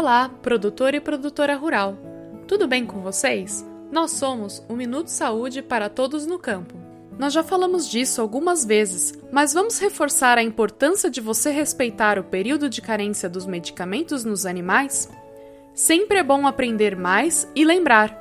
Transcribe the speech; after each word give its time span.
Olá, 0.00 0.30
produtor 0.40 0.94
e 0.94 0.98
produtora 0.98 1.54
rural. 1.54 1.94
Tudo 2.48 2.66
bem 2.66 2.86
com 2.86 3.02
vocês? 3.02 3.62
Nós 3.92 4.12
somos 4.12 4.64
o 4.66 4.74
Minuto 4.74 5.08
Saúde 5.08 5.60
para 5.60 5.90
todos 5.90 6.24
no 6.26 6.38
campo. 6.38 6.74
Nós 7.18 7.34
já 7.34 7.42
falamos 7.42 7.86
disso 7.86 8.22
algumas 8.22 8.64
vezes, 8.64 9.12
mas 9.30 9.52
vamos 9.52 9.78
reforçar 9.78 10.38
a 10.38 10.42
importância 10.42 11.10
de 11.10 11.20
você 11.20 11.50
respeitar 11.50 12.18
o 12.18 12.24
período 12.24 12.70
de 12.70 12.80
carência 12.80 13.28
dos 13.28 13.44
medicamentos 13.44 14.24
nos 14.24 14.46
animais? 14.46 15.06
Sempre 15.74 16.16
é 16.16 16.22
bom 16.22 16.46
aprender 16.46 16.96
mais 16.96 17.46
e 17.54 17.62
lembrar. 17.62 18.16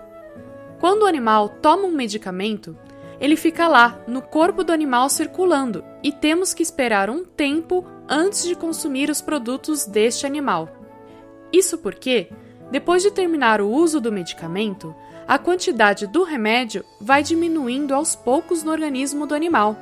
Quando 0.82 1.04
o 1.04 1.08
animal 1.08 1.48
toma 1.48 1.86
um 1.86 1.96
medicamento, 1.96 2.78
ele 3.22 3.38
fica 3.38 3.70
lá, 3.70 4.04
no 4.06 4.22
corpo 4.22 4.66
do 4.66 4.74
animal 4.74 5.10
circulando, 5.10 5.82
e 6.04 6.12
temos 6.12 6.54
que 6.54 6.62
esperar 6.62 7.10
um 7.10 7.24
tempo 7.24 7.86
antes 8.06 8.44
de 8.44 8.54
consumir 8.54 9.10
os 9.10 9.22
produtos 9.22 9.86
deste 9.86 10.26
animal. 10.26 10.79
Isso 11.52 11.78
porque, 11.78 12.30
depois 12.72 13.02
de 13.02 13.12
terminar 13.12 13.62
o 13.62 13.70
uso 13.70 14.00
do 14.00 14.12
medicamento, 14.12 14.96
a 15.28 15.38
quantidade 15.38 16.08
do 16.08 16.24
remédio 16.24 16.84
vai 17.00 17.22
diminuindo 17.22 17.94
aos 17.94 18.16
poucos 18.16 18.64
no 18.64 18.72
organismo 18.72 19.28
do 19.28 19.36
animal. 19.36 19.78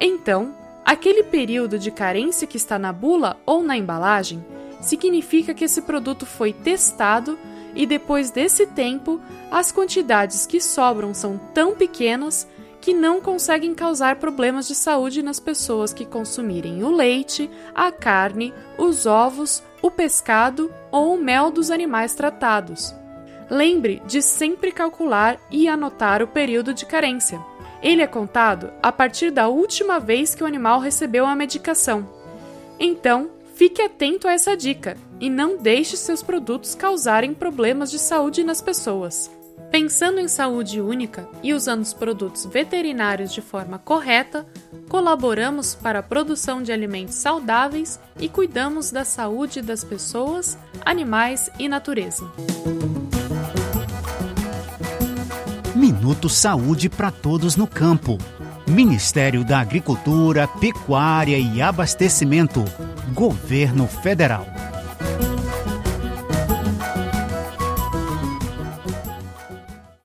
Então, 0.00 0.54
aquele 0.84 1.22
período 1.22 1.78
de 1.78 1.90
carência 1.90 2.46
que 2.46 2.56
está 2.56 2.78
na 2.78 2.92
bula 2.92 3.36
ou 3.44 3.62
na 3.62 3.76
embalagem 3.76 4.44
significa 4.80 5.54
que 5.54 5.64
esse 5.64 5.82
produto 5.82 6.24
foi 6.24 6.52
testado 6.52 7.38
e 7.74 7.86
depois 7.86 8.30
desse 8.30 8.66
tempo, 8.66 9.20
as 9.50 9.70
quantidades 9.70 10.46
que 10.46 10.60
sobram 10.60 11.14
são 11.14 11.38
tão 11.54 11.74
pequenas 11.74 12.48
que 12.80 12.94
não 12.94 13.20
conseguem 13.20 13.74
causar 13.74 14.16
problemas 14.16 14.68
de 14.68 14.74
saúde 14.74 15.22
nas 15.22 15.40
pessoas 15.40 15.92
que 15.92 16.04
consumirem 16.04 16.82
o 16.84 16.90
leite, 16.90 17.50
a 17.74 17.90
carne, 17.90 18.54
os 18.76 19.06
ovos, 19.06 19.62
o 19.82 19.90
pescado 19.90 20.72
ou 20.90 21.14
o 21.14 21.22
mel 21.22 21.50
dos 21.50 21.70
animais 21.70 22.14
tratados. 22.14 22.94
Lembre 23.50 24.02
de 24.06 24.20
sempre 24.20 24.72
calcular 24.72 25.38
e 25.50 25.68
anotar 25.68 26.22
o 26.22 26.28
período 26.28 26.74
de 26.74 26.84
carência. 26.84 27.40
Ele 27.82 28.02
é 28.02 28.06
contado 28.06 28.72
a 28.82 28.92
partir 28.92 29.30
da 29.30 29.48
última 29.48 29.98
vez 29.98 30.34
que 30.34 30.42
o 30.42 30.46
animal 30.46 30.80
recebeu 30.80 31.24
a 31.24 31.34
medicação. 31.34 32.08
Então, 32.78 33.30
fique 33.54 33.80
atento 33.80 34.28
a 34.28 34.32
essa 34.32 34.56
dica 34.56 34.96
e 35.20 35.30
não 35.30 35.56
deixe 35.56 35.96
seus 35.96 36.22
produtos 36.22 36.74
causarem 36.74 37.34
problemas 37.34 37.90
de 37.90 37.98
saúde 37.98 38.44
nas 38.44 38.60
pessoas. 38.60 39.30
Pensando 39.70 40.18
em 40.18 40.28
saúde 40.28 40.80
única 40.80 41.28
e 41.42 41.52
usando 41.52 41.82
os 41.82 41.92
produtos 41.92 42.46
veterinários 42.46 43.32
de 43.32 43.42
forma 43.42 43.78
correta, 43.78 44.46
colaboramos 44.88 45.74
para 45.74 45.98
a 45.98 46.02
produção 46.02 46.62
de 46.62 46.72
alimentos 46.72 47.16
saudáveis 47.16 48.00
e 48.18 48.28
cuidamos 48.28 48.90
da 48.90 49.04
saúde 49.04 49.60
das 49.60 49.84
pessoas, 49.84 50.58
animais 50.84 51.50
e 51.58 51.68
natureza. 51.68 52.24
Minuto 55.74 56.28
Saúde 56.28 56.88
para 56.88 57.10
Todos 57.10 57.54
no 57.54 57.66
Campo. 57.66 58.18
Ministério 58.66 59.44
da 59.44 59.60
Agricultura, 59.60 60.48
Pecuária 60.48 61.38
e 61.38 61.62
Abastecimento. 61.62 62.64
Governo 63.14 63.86
Federal. 63.86 64.46